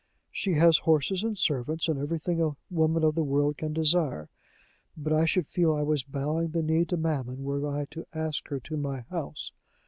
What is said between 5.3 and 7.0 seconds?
feel I was bowing the knee to